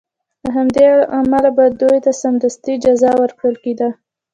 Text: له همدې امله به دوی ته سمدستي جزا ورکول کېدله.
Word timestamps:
له 0.43 0.49
همدې 0.57 0.87
امله 1.19 1.49
به 1.57 1.65
دوی 1.81 1.99
ته 2.05 2.11
سمدستي 2.21 2.73
جزا 2.83 3.11
ورکول 3.21 3.55
کېدله. 3.63 3.89